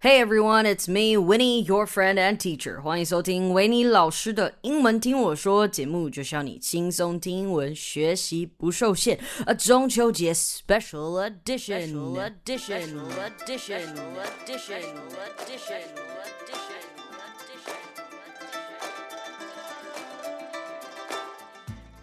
[0.00, 2.80] Hey everyone, it's me, Winnie, your friend and teacher.
[2.80, 9.18] 欢迎收听维尼老师的英文听我说节目，就是要你轻松听英文，学习不受限。
[9.46, 11.88] A 中秋节 special edition.
[11.90, 13.00] Special edition.
[13.44, 13.88] Edition.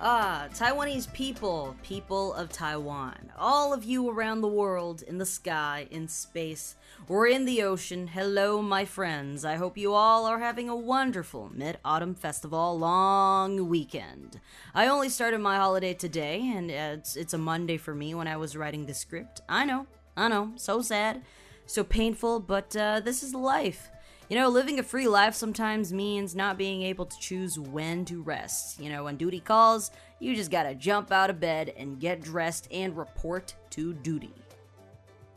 [0.02, 5.88] Ah, Taiwanese people, people of Taiwan, all of you around the world, in the sky,
[5.90, 6.76] in space,
[7.08, 9.46] or in the ocean, hello, my friends.
[9.46, 14.42] I hope you all are having a wonderful Mid Autumn Festival long weekend.
[14.74, 18.36] I only started my holiday today, and it's, it's a Monday for me when I
[18.36, 19.40] was writing the script.
[19.48, 21.22] I know, I know, so sad,
[21.68, 23.90] so painful, but uh, this is life.
[24.28, 28.24] You know, living a free life sometimes means not being able to choose when to
[28.24, 28.80] rest.
[28.80, 32.68] You know, when duty calls, you just gotta jump out of bed and get dressed
[32.72, 34.34] and report to duty.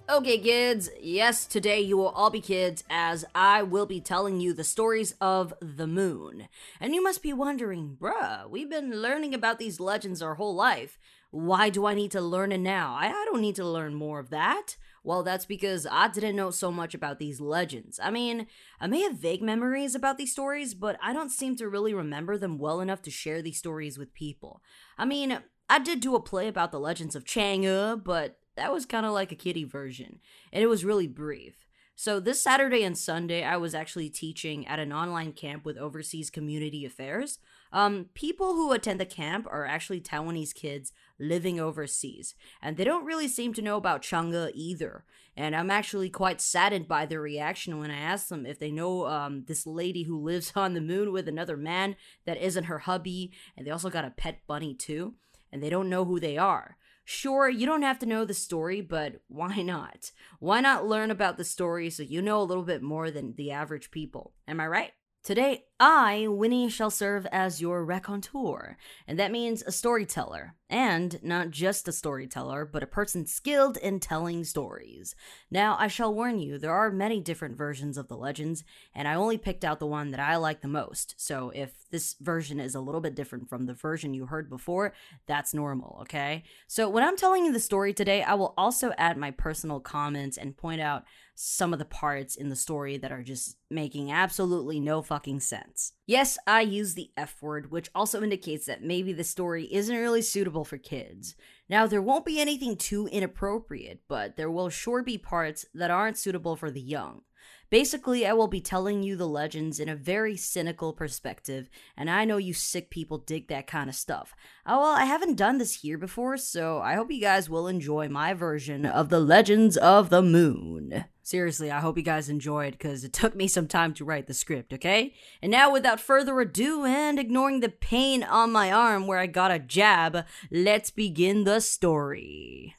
[0.09, 4.55] Okay, kids, yes, today you will all be kids as I will be telling you
[4.55, 6.49] the stories of the moon.
[6.81, 10.99] And you must be wondering, bruh, we've been learning about these legends our whole life.
[11.31, 12.95] Why do I need to learn it now?
[12.99, 14.77] I, I don't need to learn more of that.
[15.05, 17.99] Well, that's because I didn't know so much about these legends.
[18.03, 18.47] I mean,
[18.81, 22.37] I may have vague memories about these stories, but I don't seem to really remember
[22.37, 24.63] them well enough to share these stories with people.
[24.97, 25.39] I mean,
[25.69, 29.13] I did do a play about the legends of Chang'e, but that was kind of
[29.13, 30.19] like a kiddie version,
[30.53, 31.67] and it was really brief.
[31.95, 36.31] So, this Saturday and Sunday, I was actually teaching at an online camp with Overseas
[36.31, 37.41] Community Affairs.
[37.73, 43.05] Um, people who attend the camp are actually Taiwanese kids living overseas, and they don't
[43.05, 45.05] really seem to know about Chang'e either.
[45.37, 49.07] And I'm actually quite saddened by their reaction when I ask them if they know
[49.07, 53.33] um, this lady who lives on the moon with another man that isn't her hubby,
[53.57, 55.15] and they also got a pet bunny too,
[55.53, 56.77] and they don't know who they are.
[57.05, 60.11] Sure, you don't have to know the story, but why not?
[60.41, 63.51] Why not learn about the story so you know a little bit more than the
[63.51, 64.35] average people?
[64.47, 64.93] Am I right?
[65.23, 68.77] Today, I, Winnie, shall serve as your raconteur,
[69.07, 70.55] and that means a storyteller.
[70.71, 75.15] And not just a storyteller, but a person skilled in telling stories.
[75.51, 78.65] Now, I shall warn you, there are many different versions of the legends,
[78.95, 81.15] and I only picked out the one that I like the most.
[81.17, 84.93] So if this version is a little bit different from the version you heard before,
[85.27, 86.43] that's normal, okay?
[86.67, 90.37] So when I'm telling you the story today, I will also add my personal comments
[90.37, 91.05] and point out
[91.41, 95.68] some of the parts in the story that are just making absolutely no fucking sense.
[96.07, 100.23] Yes, I use the F word, which also indicates that maybe the story isn't really
[100.23, 101.35] suitable for kids.
[101.69, 106.19] Now, there won't be anything too inappropriate, but there will sure be parts that aren't
[106.19, 107.23] suitable for the young.
[107.71, 111.69] Basically, I will be telling you the legends in a very cynical perspective,
[111.99, 114.35] and I know you sick people dig that kind of stuff.
[114.65, 118.09] Oh, well, I haven't done this here before, so I hope you guys will enjoy
[118.09, 121.05] my version of the Legends of the Moon.
[121.23, 124.33] Seriously, I hope you guys enjoyed because it took me some time to write the
[124.33, 125.13] script, okay?
[125.43, 129.51] And now, without further ado, and ignoring the pain on my arm where I got
[129.51, 132.77] a jab, let's begin the story.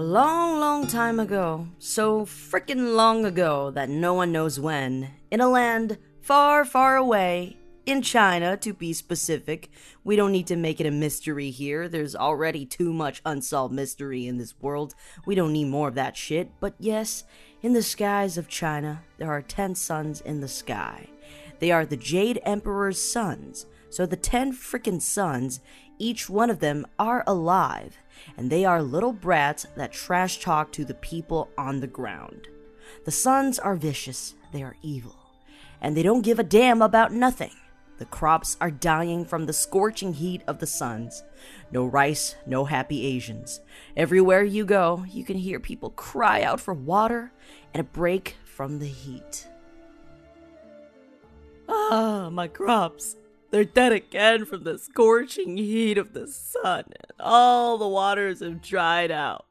[0.00, 5.42] A long, long time ago, so frickin' long ago that no one knows when, in
[5.42, 9.68] a land far, far away, in China to be specific,
[10.02, 11.86] we don't need to make it a mystery here.
[11.86, 14.94] There's already too much unsolved mystery in this world.
[15.26, 16.50] We don't need more of that shit.
[16.60, 17.24] But yes,
[17.60, 21.10] in the skies of China, there are 10 suns in the sky.
[21.58, 23.66] They are the Jade Emperor's sons.
[23.90, 25.60] So the 10 frickin' suns,
[26.00, 27.98] each one of them are alive
[28.36, 32.48] and they are little brats that trash talk to the people on the ground.
[33.04, 35.16] The suns are vicious, they are evil,
[35.80, 37.52] and they don't give a damn about nothing.
[37.98, 41.22] The crops are dying from the scorching heat of the suns.
[41.70, 43.60] No rice, no happy Asians.
[43.94, 47.30] Everywhere you go, you can hear people cry out for water
[47.74, 49.46] and a break from the heat.
[51.68, 53.16] Ah, my crops.
[53.51, 58.61] They're dead again from the scorching heat of the sun, and all the waters have
[58.61, 59.45] dried out.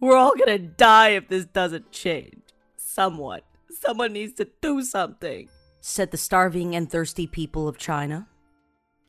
[0.00, 2.42] We're all gonna die if this doesn't change.
[2.76, 5.48] Someone, someone needs to do something,
[5.80, 8.26] said the starving and thirsty people of China.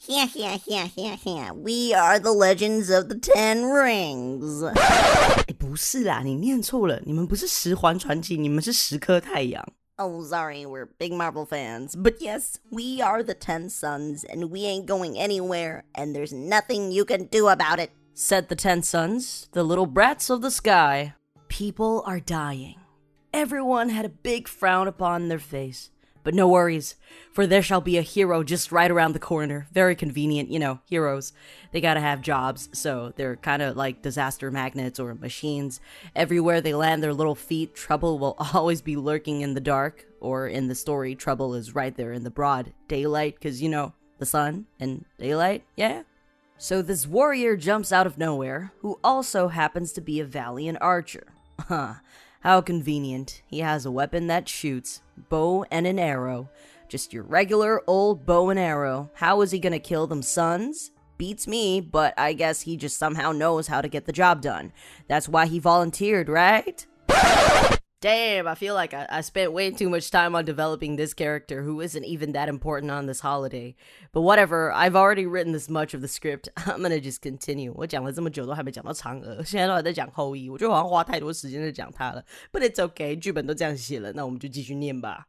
[0.05, 1.51] Yeah, yeah, yeah, yeah, yeah.
[1.53, 4.63] We are the legends of the Ten Rings.
[4.75, 9.65] 哎，不是啦，你念错了，你们不是十环传奇，你们是十颗太阳。
[10.04, 11.94] Oh, sorry, we're big Marvel fans.
[11.94, 16.90] But yes, we are the Ten Sons, and we ain't going anywhere, and there's nothing
[16.90, 17.92] you can do about it.
[18.14, 21.14] said the ten sons, the little brats of the sky.
[21.46, 22.80] People are dying.
[23.32, 25.91] Everyone had a big frown upon their face.
[26.24, 26.94] But no worries,
[27.32, 29.66] for there shall be a hero just right around the corner.
[29.72, 31.32] Very convenient, you know, heroes.
[31.72, 35.80] They gotta have jobs, so they're kind of like disaster magnets or machines.
[36.14, 40.46] Everywhere they land their little feet, trouble will always be lurking in the dark, or
[40.46, 44.26] in the story, trouble is right there in the broad daylight, because, you know, the
[44.26, 46.02] sun and daylight, yeah?
[46.56, 51.26] So this warrior jumps out of nowhere, who also happens to be a valiant archer.
[51.68, 51.94] Huh.
[52.42, 53.40] How convenient.
[53.46, 56.50] He has a weapon that shoots, bow and an arrow.
[56.88, 59.10] Just your regular old bow and arrow.
[59.14, 60.90] How is he gonna kill them sons?
[61.18, 64.72] Beats me, but I guess he just somehow knows how to get the job done.
[65.06, 66.84] That's why he volunteered, right?
[68.02, 71.62] damn, I feel like I, I spent way too much time on developing this character
[71.62, 73.74] who isn't even that important on this holiday.
[74.12, 76.50] But whatever, I've already written this much of the script.
[76.66, 77.72] I'm gonna just continue.
[77.74, 82.22] 我讲了这么久都还没讲到嫦娥，现在都还在讲后羿，我觉得好像花太多时间在讲他了。
[82.52, 85.28] But it's okay，剧本都这样写了，那我们就继续念吧。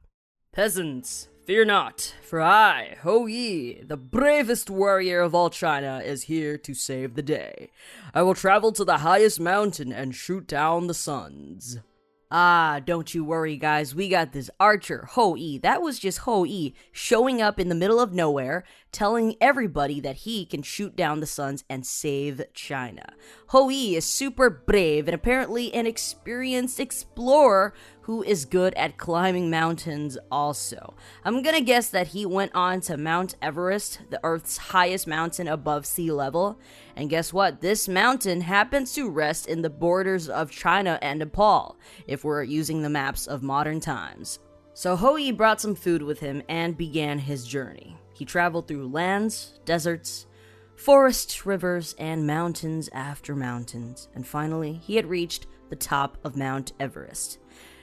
[0.51, 6.57] Peasants, fear not, for I, Hou Yi, the bravest warrior of all China, is here
[6.57, 7.69] to save the day.
[8.13, 11.79] I will travel to the highest mountain and shoot down the suns.
[12.35, 13.93] Ah, don't you worry, guys.
[13.93, 15.59] We got this archer, Hou Yi.
[15.59, 18.63] That was just Hou Yi showing up in the middle of nowhere,
[18.93, 23.13] telling everybody that he can shoot down the suns and save China.
[23.47, 29.49] Hou Yi is super brave and apparently an experienced explorer who is good at climbing
[29.49, 30.93] mountains also.
[31.25, 35.85] I'm gonna guess that he went on to Mount Everest, the Earth's highest mountain above
[35.85, 36.59] sea level.
[36.95, 37.61] And guess what?
[37.61, 42.81] This mountain happens to rest in the borders of China and Nepal, if we're using
[42.81, 44.39] the maps of modern times.
[44.75, 47.97] So Hou Yi brought some food with him and began his journey.
[48.13, 50.27] He traveled through lands, deserts,
[50.75, 56.73] forests, rivers, and mountains after mountains, and finally he had reached the top of Mount
[56.79, 57.39] Everest.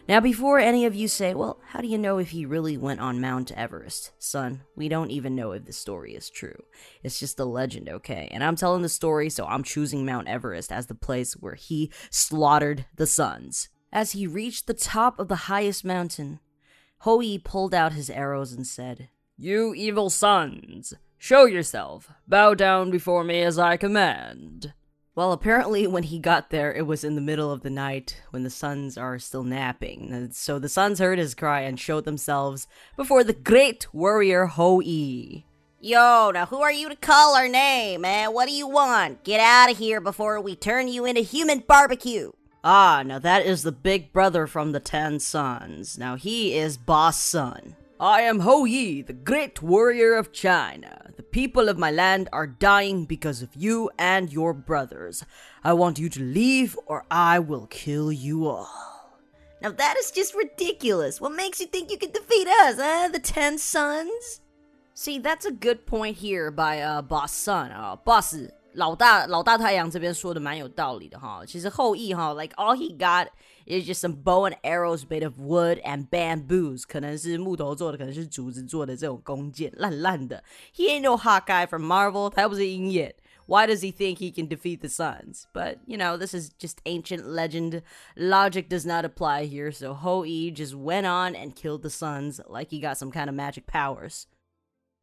[0.09, 3.01] Now, before any of you say, well, how do you know if he really went
[3.01, 4.11] on Mount Everest?
[4.19, 6.65] Son, we don't even know if the story is true.
[7.05, 8.29] It's just a legend, okay?
[8.33, 11.93] And I'm telling the story, so I'm choosing Mount Everest as the place where he
[12.11, 13.69] slaughtered the suns.
[13.93, 16.41] As he reached the top of the highest mountain,
[17.01, 19.11] Hou Yi pulled out his arrows and said,
[19.43, 24.75] You evil suns, show yourself, bow down before me as I command.
[25.15, 28.43] Well, apparently, when he got there, it was in the middle of the night when
[28.43, 30.29] the suns are still napping.
[30.33, 35.47] So the suns heard his cry and showed themselves before the great warrior Hou Yi.
[35.81, 38.35] Yo, now who are you to call our name, man?
[38.35, 39.25] What do you want?
[39.25, 42.33] Get out of here before we turn you into human barbecue.
[42.63, 45.97] Ah, now that is the big brother from the Ten Sons.
[45.97, 47.77] Now he is Boss Sun.
[48.01, 51.11] I am Hou Yi, the great warrior of China.
[51.19, 55.23] The people of my land are dying because of you and your brothers.
[55.63, 58.71] I want you to leave or I will kill you all.
[59.61, 61.21] Now that is just ridiculous.
[61.21, 63.09] What makes you think you can defeat us, eh?
[63.09, 64.41] The Ten Sons?
[64.95, 68.35] See, that's a good point here by uh, Boss Sun, uh, Boss
[68.75, 71.43] 老大老大太阳这边说的蛮有道理的哈。
[71.47, 73.27] 其实后羿哈，like all he got
[73.71, 80.43] it's just some bow and arrows made of wood and bamboos，可能是木头做的，可能是竹子做的这种弓箭，烂烂的。
[80.75, 83.15] He ain't no Hawkeye from Marvel，他又不是鹰眼。
[83.47, 85.45] Why does he think he can defeat the Suns?
[85.53, 87.83] But, you know, this is just ancient legend.
[88.17, 92.41] Logic does not apply here, so Hou Yi just went on and killed the Suns
[92.49, 94.29] like he got some kind of magic powers.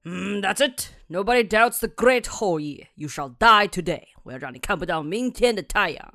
[0.06, 0.92] Mm, that's it.
[1.10, 2.88] Nobody doubts the great Hou Yi.
[2.96, 4.08] You shall die today.
[4.24, 6.14] 我要让你看不到明天的太阳。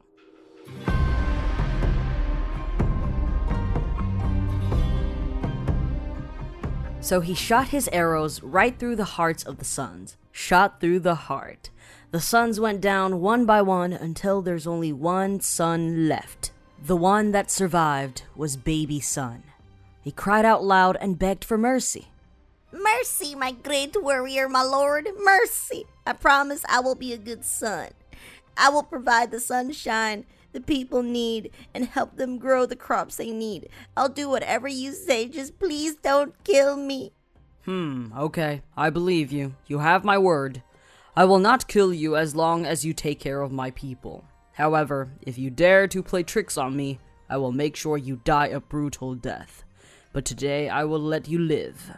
[7.03, 10.17] So he shot his arrows right through the hearts of the suns.
[10.31, 11.69] Shot through the heart.
[12.13, 16.53] The suns went down one by one until there's only one sun left.
[16.81, 19.43] The one that survived was Baby Sun.
[20.01, 22.07] He cried out loud and begged for mercy.
[22.71, 25.87] Mercy, my great warrior, my lord, mercy.
[26.07, 27.89] I promise I will be a good son.
[28.57, 33.31] I will provide the sunshine the people need and help them grow the crops they
[33.31, 33.69] need.
[33.97, 37.13] I'll do whatever you say, just please don't kill me.
[37.65, 38.63] Hmm, okay.
[38.77, 39.55] I believe you.
[39.67, 40.63] You have my word.
[41.17, 44.25] I will not kill you as long as you take care of my people.
[44.53, 48.49] However, if you dare to play tricks on me, I will make sure you die
[48.49, 49.65] a brutal death.
[50.13, 51.97] But today I will let you live.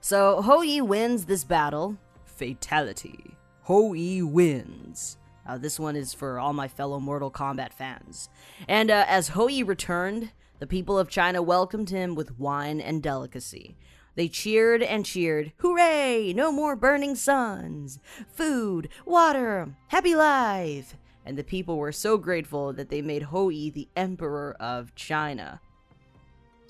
[0.00, 1.96] So Hou Yi wins this battle.
[2.24, 3.36] Fatality.
[3.62, 5.16] Hou Yi wins.
[5.46, 8.28] Uh, this one is for all my fellow Mortal Kombat fans.
[8.68, 13.02] And uh, as Hou Yi returned, the people of China welcomed him with wine and
[13.02, 13.76] delicacy.
[14.14, 16.32] They cheered and cheered, Hooray!
[16.34, 17.98] No more burning suns!
[18.28, 20.96] Food, water, happy life!
[21.26, 25.60] And the people were so grateful that they made Hou Yi the Emperor of China.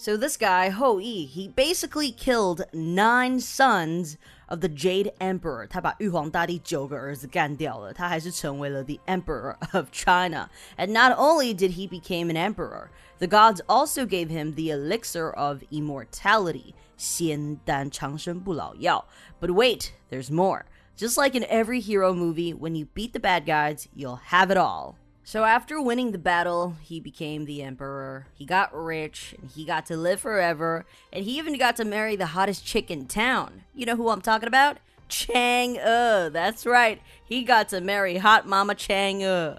[0.04, 4.18] So this guy, Hou Yi, he basically killed nine sons
[4.50, 5.66] of the Jade Emperor.
[5.66, 10.50] 他把玉皇大帝九个儿子干掉了，他还是成为了 the Emperor of China.
[10.76, 15.30] And not only did he become an emperor, the gods also gave him the elixir
[15.30, 16.74] of immortality,
[19.40, 20.66] But wait, there's more.
[20.98, 24.58] Just like in every hero movie, when you beat the bad guys, you'll have it
[24.58, 24.98] all.
[25.26, 28.26] So after winning the battle, he became the emperor.
[28.34, 32.14] He got rich and he got to live forever, and he even got to marry
[32.14, 33.62] the hottest chick in town.
[33.74, 34.76] You know who I'm talking about?
[35.08, 36.28] Chang E.
[36.28, 37.00] That's right.
[37.24, 39.54] He got to marry hot mama Chang E.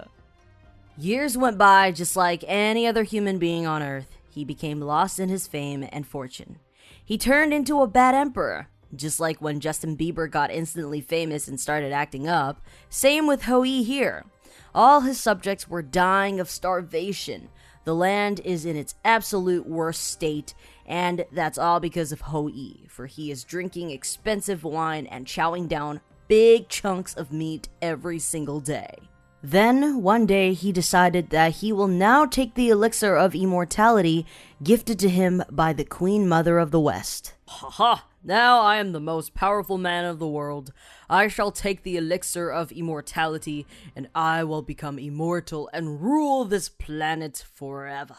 [1.00, 4.16] Years went by just like any other human being on earth.
[4.30, 6.60] He became lost in his fame and fortune.
[7.04, 11.60] He turned into a bad emperor, just like when Justin Bieber got instantly famous and
[11.60, 12.62] started acting up.
[12.88, 14.26] Same with Hou Yi here.
[14.76, 17.48] All his subjects were dying of starvation.
[17.86, 20.54] The land is in its absolute worst state,
[20.86, 25.70] and that's all because of Hou Yi, for he is drinking expensive wine and chowing
[25.70, 28.98] down big chunks of meat every single day.
[29.42, 34.26] Then, one day, he decided that he will now take the elixir of immortality
[34.62, 37.34] gifted to him by the Queen Mother of the West.
[37.48, 38.06] Ha ha!
[38.25, 40.73] Now I am the most powerful man of the world.
[41.09, 46.69] I shall take the elixir of immortality, and I will become immortal and rule this
[46.69, 48.17] planet forever.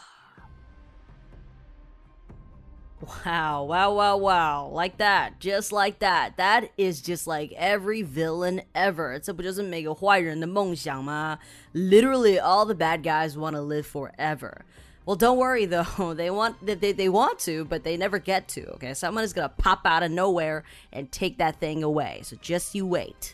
[3.24, 4.66] Wow, wow, wow, wow.
[4.68, 5.40] Like that.
[5.40, 6.36] Just like that.
[6.36, 9.18] That is just like every villain ever.
[9.18, 11.38] 这不就是每个坏人的梦想吗?
[11.74, 14.64] Literally all the bad guys want to live forever.
[15.07, 16.13] Well, don't worry though.
[16.13, 18.67] They want they, they want to, but they never get to.
[18.73, 22.19] Okay, someone is gonna pop out of nowhere and take that thing away.
[22.23, 23.33] So just you wait.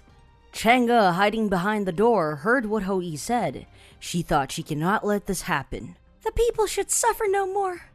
[0.54, 3.66] Chang E, hiding behind the door, heard what Hou Yi said.
[4.00, 5.98] She thought she cannot let this happen.
[6.24, 7.90] The people should suffer no more.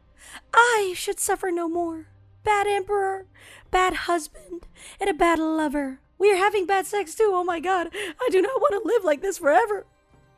[0.53, 2.07] I should suffer no more.
[2.43, 3.27] Bad emperor,
[3.71, 4.67] bad husband,
[4.99, 5.99] and a bad lover.
[6.17, 7.31] We are having bad sex too.
[7.33, 7.87] Oh my god.
[7.93, 9.85] I do not want to live like this forever.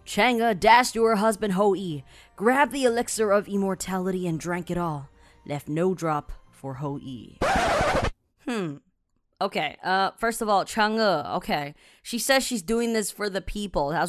[0.05, 2.03] Chang E dashed to her husband Hou Yi,
[2.41, 5.07] grabbed the elixir of immortality and drank it all,
[5.45, 7.37] left no drop for Hou Yi.
[8.47, 8.77] Hmm.
[9.40, 11.02] Okay, uh, first of all, Chang E,
[11.36, 13.90] okay, she says she's doing this for the people.
[13.92, 14.08] But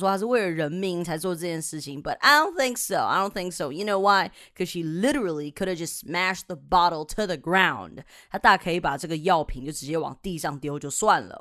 [2.22, 3.04] I don't think so.
[3.04, 3.70] I don't think so.
[3.70, 4.30] You know why?
[4.54, 8.06] Because she literally could have just smashed the bottle to the ground.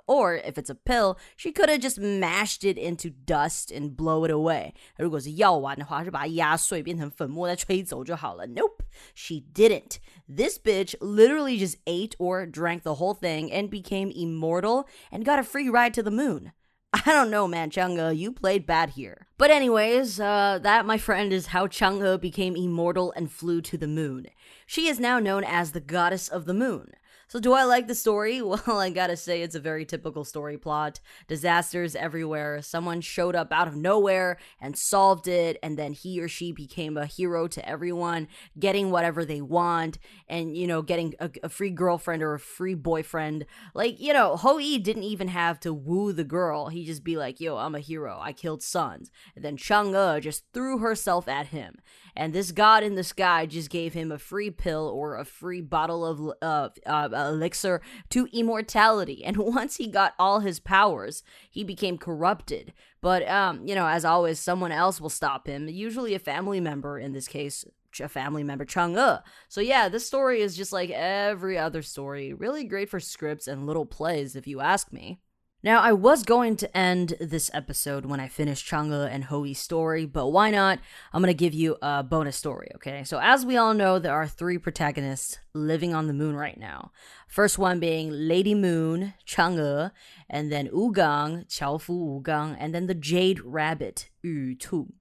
[0.08, 4.24] Or if it's a pill, she could have just mashed it into dust and blow
[4.24, 4.74] it away.
[4.98, 8.48] 如果是药丸的话，就把它压碎变成粉末再吹走就好了。
[8.48, 8.79] Nope,
[9.13, 9.99] she didn't.
[10.27, 15.39] This bitch literally just ate or drank the whole thing and became immortal and got
[15.39, 16.51] a free ride to the moon.
[16.93, 19.27] I don't know, man, Chang'e, you played bad here.
[19.37, 23.87] But anyways, uh, that, my friend, is how Chang'e became immortal and flew to the
[23.87, 24.27] moon.
[24.65, 26.91] She is now known as the goddess of the moon.
[27.31, 28.41] So, do I like the story?
[28.51, 30.99] Well, I gotta say, it's a very typical story plot.
[31.29, 32.61] Disasters everywhere.
[32.61, 36.97] Someone showed up out of nowhere and solved it, and then he or she became
[36.97, 38.27] a hero to everyone,
[38.59, 39.97] getting whatever they want,
[40.27, 43.45] and, you know, getting a, a free girlfriend or a free boyfriend.
[43.73, 46.67] Like, you know, Hou Yi didn't even have to woo the girl.
[46.67, 48.19] He just be like, yo, I'm a hero.
[48.21, 49.09] I killed sons.
[49.37, 51.77] And then Chang'e just threw herself at him
[52.15, 55.61] and this god in the sky just gave him a free pill or a free
[55.61, 59.23] bottle of uh, uh, elixir to immortality.
[59.23, 62.73] And once he got all his powers, he became corrupted.
[63.01, 65.67] But um, you know, as always, someone else will stop him.
[65.67, 66.99] Usually, a family member.
[66.99, 67.65] In this case,
[67.99, 69.21] a family member Chang'e.
[69.49, 72.33] So yeah, this story is just like every other story.
[72.33, 75.19] Really great for scripts and little plays, if you ask me.
[75.63, 79.59] Now, I was going to end this episode when I finished Chang'e and Hou Yi's
[79.59, 80.79] story, but why not?
[81.13, 83.03] I'm going to give you a bonus story, okay?
[83.03, 86.91] So, as we all know, there are three protagonists living on the moon right now.
[87.27, 89.91] First one being Lady Moon, Chang'e,
[90.27, 94.91] and then Wugang, Qiaofu Wugang, and then the Jade Rabbit, Yu Tu.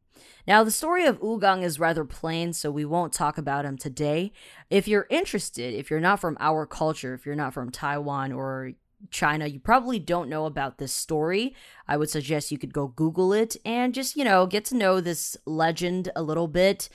[0.46, 4.30] Now, the story of Wugang is rather plain, so we won't talk about him today.
[4.68, 8.72] If you're interested, if you're not from our culture, if you're not from Taiwan or
[9.10, 11.54] China, you probably don't know about this story.
[11.88, 15.00] I would suggest you could go Google it and just, you know, get to know
[15.00, 16.88] this legend a little bit.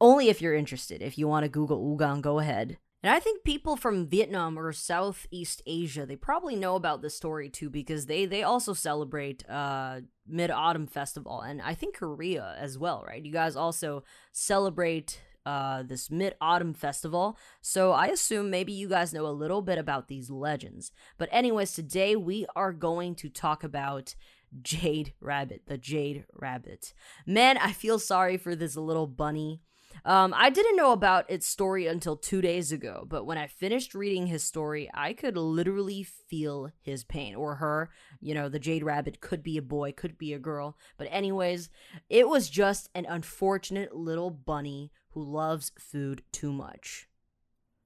[0.00, 1.02] Only if you're interested.
[1.02, 2.78] If you want to Google Wugang, go ahead.
[3.02, 7.48] And I think people from Vietnam or Southeast Asia, they probably know about this story
[7.48, 12.76] too because they they also celebrate uh Mid Autumn Festival and I think Korea as
[12.76, 13.24] well, right?
[13.24, 17.38] You guys also celebrate uh, this Mid Autumn Festival.
[17.62, 20.92] So I assume maybe you guys know a little bit about these legends.
[21.16, 24.14] But, anyways, today we are going to talk about
[24.60, 26.92] Jade Rabbit, the Jade Rabbit.
[27.24, 29.62] Man, I feel sorry for this little bunny.
[30.04, 33.94] Um, I didn't know about its story until two days ago, but when I finished
[33.94, 37.90] reading his story, I could literally feel his pain or her.
[38.20, 40.76] You know, the Jade Rabbit could be a boy, could be a girl.
[40.96, 41.70] But, anyways,
[42.08, 47.08] it was just an unfortunate little bunny who loves food too much.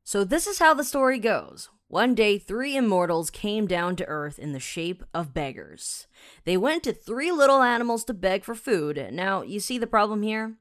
[0.04, 1.71] So, this is how the story goes.
[1.88, 6.06] One day, three immortals came down to Earth in the shape of beggars.
[6.44, 9.11] They went to three little animals to beg for food.
[9.12, 10.54] Now, you see the problem here?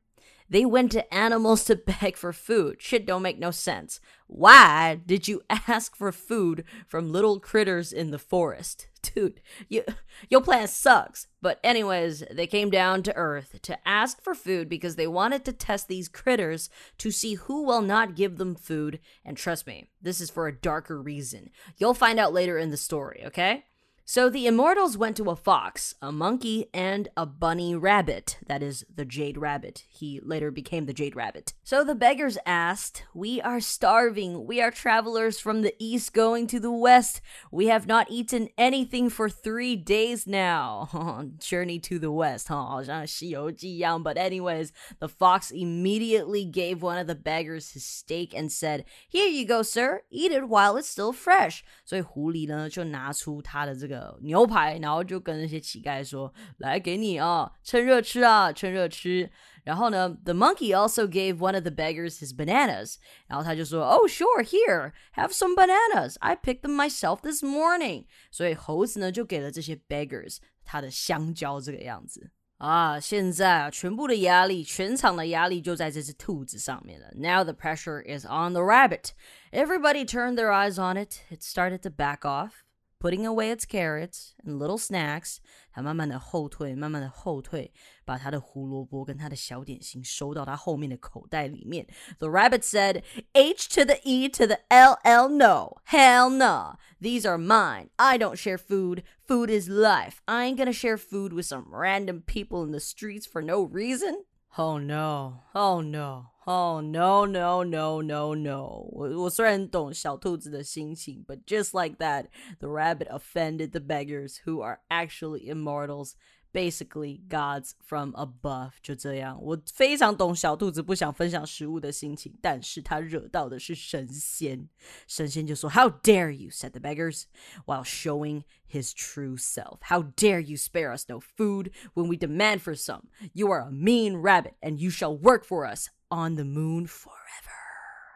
[0.51, 2.81] They went to animals to beg for food.
[2.81, 4.01] Shit don't make no sense.
[4.27, 8.87] Why did you ask for food from little critters in the forest?
[9.01, 9.39] Dude,
[9.69, 9.83] you,
[10.29, 11.27] your plan sucks.
[11.41, 15.53] But, anyways, they came down to Earth to ask for food because they wanted to
[15.53, 18.99] test these critters to see who will not give them food.
[19.23, 21.49] And trust me, this is for a darker reason.
[21.77, 23.63] You'll find out later in the story, okay?
[24.08, 28.38] So the immortals went to a fox, a monkey, and a bunny rabbit.
[28.46, 29.82] That is the Jade Rabbit.
[29.88, 31.54] He later became the Jade Rabbit.
[31.64, 34.46] So the beggars asked, We are starving.
[34.46, 37.20] We are travelers from the east going to the west.
[37.50, 41.26] We have not eaten anything for three days now.
[41.40, 42.84] Journey to the west, huh?
[43.98, 49.26] But anyways, the fox immediately gave one of the beggars his steak and said, Here
[49.26, 50.02] you go, sir.
[50.10, 51.64] Eat it while it's still fresh.
[51.84, 53.89] 所以狐狸呢就拿出他的这个
[54.20, 59.30] 牛排，然后就跟那些乞丐说：“来，给你啊，趁热吃啊，趁热吃。”
[59.64, 66.16] 然后呢，the monkey also gave one of the beggars his bananas，然后他就说：“Oh sure, here, have some bananas.
[66.20, 72.30] I picked them myself this morning。”所以猴子呢就给了这些 beggars 他的香蕉这个样子。
[72.58, 77.08] 啊，现在啊，全部的压力，全场的压力就在这只兔子上面了。
[77.14, 79.10] Now the pressure is on the rabbit.
[79.52, 81.18] Everybody turned their eyes on it.
[81.28, 82.52] It started to back off
[83.00, 85.36] putting away its carrots and little snacks，
[85.70, 87.70] 它慢慢的后退，慢慢的后退，
[88.04, 91.86] 把它的胡萝卜跟它的小点心收到它后面的口袋里面。
[92.18, 93.02] The rabbit said,
[93.32, 96.76] "H to the E to the L L no, hell no.
[97.00, 97.90] These are mine.
[97.96, 99.04] I don't share food.
[99.28, 100.22] Food is life.
[100.24, 104.24] I ain't gonna share food with some random people in the streets for no reason."
[104.58, 105.42] Oh no!
[105.54, 106.29] Oh no!
[106.46, 108.88] Oh no no no no no！
[108.92, 112.26] 我我虽然懂小兔子的心情，but just like that,
[112.60, 116.14] the rabbit offended the beggars who are actually immortals
[116.52, 119.38] basically gods from above，就这样。
[119.42, 124.66] 我非常懂小兔子不想分享食物的心情，但是他惹到的是神仙。
[125.06, 127.24] 神仙就说：“How dare you?” said the beggars,
[127.66, 129.80] while showing his true self.
[129.82, 133.08] How dare you spare us no food when we demand for some?
[133.34, 137.52] You are a mean rabbit, and you shall work for us on the moon forever,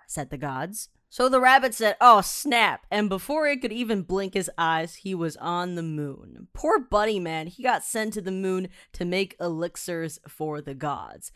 [0.07, 0.89] said the gods.
[1.13, 2.87] So the rabbit said, Oh, snap.
[2.89, 6.47] And before it could even blink his eyes, he was on the moon.
[6.53, 11.33] Poor Bunny Man, he got sent to the moon to make elixirs for the gods.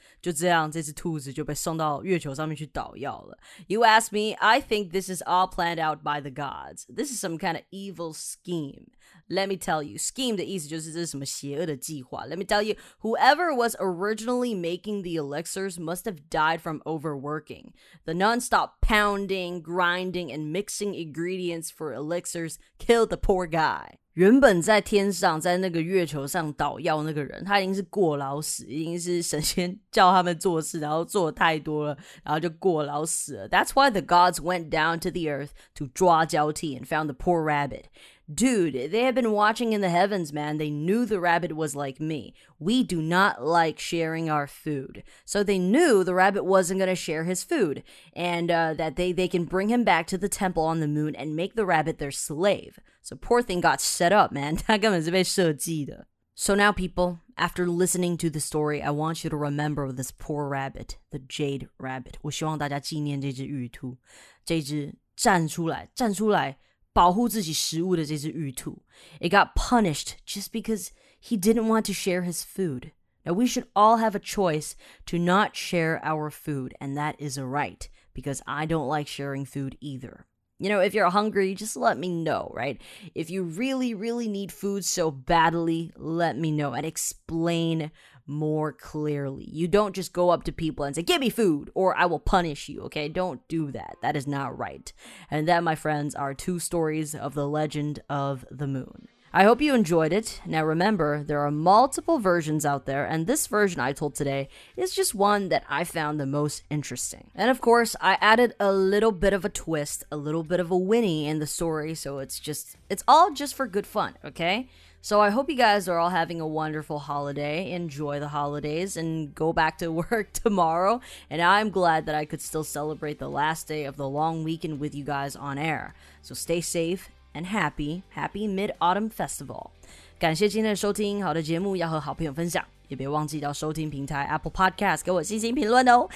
[3.66, 6.87] You ask me, I think this is all planned out by the gods.
[6.88, 8.92] This is some kind of evil scheme.
[9.31, 12.27] Let me tell you, scheme 的意思就是这是什么邪恶的计划。
[12.27, 17.73] Let me tell you, whoever was originally making the elixirs must have died from overworking.
[18.05, 23.99] The non-stop pounding, grinding, and mixing ingredients for elixirs killed the poor guy.
[24.14, 33.49] 原本在天上，在那个月球上捣药那个人，他已经是过劳死，已经是神仙叫他们做事，然后做太多了，然后就过劳死了。
[33.49, 37.87] That's why the gods went down to the earth to 抓交替 and found the poor rabbit.
[38.33, 40.57] Dude, they had been watching in the heavens, man.
[40.57, 42.33] They knew the rabbit was like me.
[42.59, 45.03] We do not like sharing our food.
[45.27, 47.83] So they knew the rabbit wasn't going to share his food
[48.14, 51.14] and uh, that they, they can bring him back to the temple on the moon
[51.14, 52.79] and make the rabbit their slave.
[53.03, 54.57] So poor thing got set up, man.
[56.37, 60.49] So now, people, after listening to the story, I want you to remember this poor
[60.49, 62.16] rabbit, the jade rabbit.
[62.23, 63.99] 我希望大家纪念这只玉兔，
[64.44, 66.57] 这只站出来，站出来。
[66.99, 68.83] 保护自己食物的这只玉兔.
[69.20, 72.92] It got punished just because he didn't want to share his food.
[73.25, 74.75] Now, we should all have a choice
[75.07, 79.47] to not share our food, and that is a right, because I don't like sharing
[79.47, 80.27] food either.
[80.59, 82.81] You know, if you're hungry, just let me know, right?
[83.14, 87.90] If you really, really need food so badly, let me know and explain
[88.30, 89.50] more clearly.
[89.52, 92.20] You don't just go up to people and say, Give me food, or I will
[92.20, 93.10] punish you, okay?
[93.10, 93.98] Don't do that.
[94.02, 94.92] That is not right.
[95.30, 99.08] And that, my friends, are two stories of the legend of the moon.
[99.32, 100.42] I hope you enjoyed it.
[100.44, 104.96] Now remember, there are multiple versions out there, and this version I told today is
[104.96, 107.30] just one that I found the most interesting.
[107.36, 110.72] And of course, I added a little bit of a twist, a little bit of
[110.72, 114.68] a Winnie in the story, so it's just, it's all just for good fun, okay?
[115.01, 117.70] So I hope you guys are all having a wonderful holiday.
[117.73, 121.01] Enjoy the holidays and go back to work tomorrow.
[121.29, 124.81] And I'm glad that I could still celebrate the last day of the long weekend
[124.81, 125.92] with you guys on air.
[126.23, 128.03] So stay safe and happy.
[128.14, 129.73] Happy Mid Autumn Festival.
[130.18, 136.09] 感谢今天的收听，好的节目要和好朋友分享，也别忘记到收听平台 Apple Podcast 给我星星评论哦。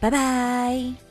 [0.00, 1.09] 拜拜。